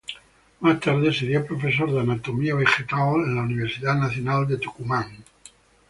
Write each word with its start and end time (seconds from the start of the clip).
Más 0.61 0.79
tarde 0.79 1.13
sería 1.13 1.45
profesor 1.45 1.91
de 1.91 1.99
Anatomía 1.99 2.55
Vegetal 2.55 3.17
en 3.23 3.35
la 3.35 3.43
Universidad 3.43 3.93
Nacional 3.93 4.47
de 4.47 4.57
Tucumán. 4.57 5.23